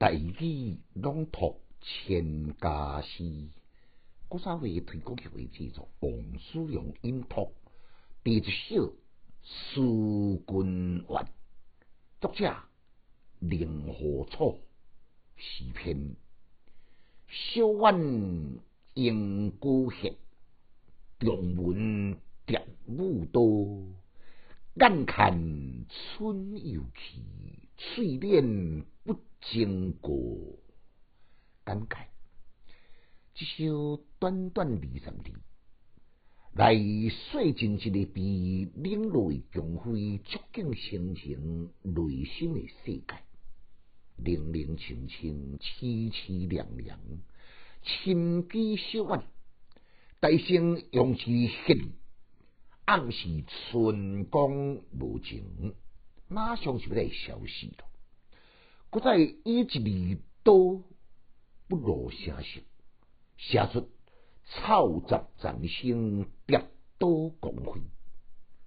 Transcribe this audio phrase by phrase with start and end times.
[0.00, 3.48] 大义朗读千家诗，
[4.28, 7.52] 古早话推广起为制作王叔阳音读
[8.22, 8.94] 第一首
[9.42, 11.26] 书君怨，
[12.20, 12.56] 作者
[13.40, 14.60] 令狐楚，
[15.34, 16.14] 诗篇
[17.26, 18.00] 小婉
[18.94, 20.14] 应孤客，
[21.18, 23.84] 中文蝶舞多，
[24.76, 25.32] 眼看
[25.88, 27.20] 春又去，
[27.78, 30.58] 翠脸不经过。
[31.64, 32.06] 感慨：
[33.34, 35.32] 这首短短二十字，
[36.54, 43.04] 来说尽一个被冷落的强妃触景生情内心的世界，
[44.16, 46.98] 冷冷清清，凄凄凉凉，
[47.82, 49.22] 深闺小婉，
[50.18, 51.30] 大声用之
[51.64, 51.92] 恨，
[52.86, 55.74] 暗是春光无情，
[56.28, 57.84] 马上就来消失了。
[58.90, 59.78] 搁再以一字
[60.42, 60.82] 多
[61.66, 62.60] 不露声色，
[63.36, 63.88] 写出
[64.46, 66.58] 草杂残生，跌
[66.98, 67.08] 倒
[67.40, 67.80] 光辉，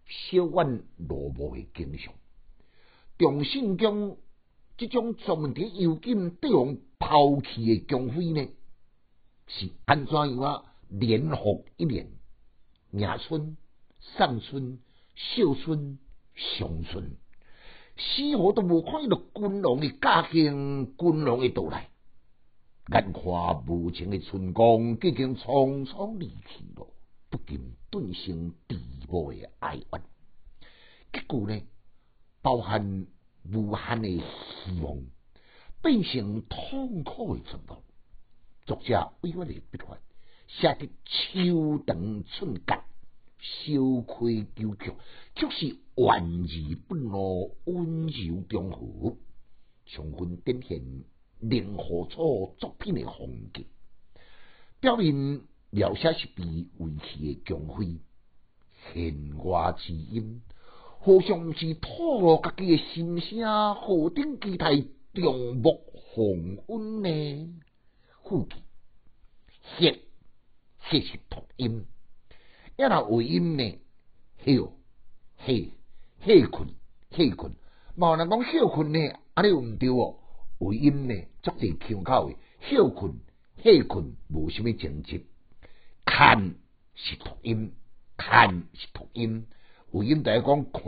[0.08, 2.14] 小婉落寞的景象。
[3.18, 4.18] 重信中
[4.78, 8.48] 这种专伫幽禁对王抛弃的强妃呢，
[9.48, 10.66] 是安怎样啊？
[10.88, 12.12] 年复一年，
[12.92, 13.56] 迎春、
[14.00, 14.80] 送春、
[15.16, 16.00] 孝春、
[16.36, 17.18] 伤春。
[18.02, 21.90] 丝毫都无看到君王的驾行，君王的到来。
[22.92, 23.24] 眼看
[23.68, 26.88] 无情的春光，已经匆匆离去了，
[27.30, 30.02] 不禁顿生地母的哀怨。
[31.14, 31.62] 结果呢，
[32.42, 33.06] 包含
[33.54, 34.98] 无限的希望，
[35.84, 37.80] 变成痛苦的存亡。
[38.66, 39.98] 作者委婉的笔法，
[40.48, 42.76] 写得秋长寸格。
[43.42, 44.94] 小亏纠曲，
[45.34, 49.18] 就是婉而不露，温柔中和，
[49.88, 51.04] 充分展现
[51.40, 53.64] 令狐楚作品的风格。
[54.80, 56.70] 表面描写是被遗
[57.02, 58.00] 弃的强妃，
[58.94, 60.44] 弦外之音，
[61.00, 64.84] 好像是吐露家己的心声，何等期待
[65.16, 67.60] 重木红温呢？
[68.24, 68.56] 副句，
[69.80, 70.00] 谢，
[70.90, 71.86] 谢是同音。
[72.78, 73.80] 一若为音呢，
[74.46, 74.74] 休
[75.46, 75.54] 休
[76.26, 76.70] 休困
[77.12, 77.54] 休困，
[77.96, 79.00] 无人讲休困呢，
[79.34, 80.18] 安尼又毋对哦。
[80.60, 82.38] 为音呢，足侪腔口诶，
[82.70, 83.20] 休困
[83.64, 85.24] 休困无虾米情节。
[86.06, 86.56] 看
[86.96, 87.74] 是读音，
[88.18, 89.48] 看是读音，
[89.92, 90.84] 为音在讲看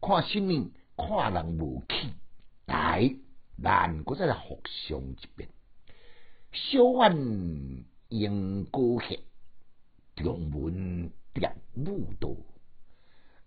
[0.00, 0.70] 看什么？
[0.96, 2.12] 看人无气，
[2.64, 3.14] 来
[3.62, 5.48] 咱搁再来复上一遍。
[6.52, 7.14] 小婉
[8.08, 9.18] 应高客。
[10.16, 12.36] 中文蝶舞多，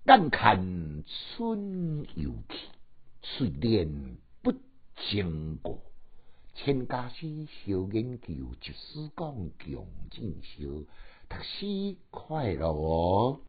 [0.06, 2.70] 眼看春又去，
[3.24, 4.54] 翠莲不
[5.10, 5.82] 经过。
[6.54, 10.86] 千家诗小研究，一丝讲强进修，
[11.28, 13.42] 读书快乐哦。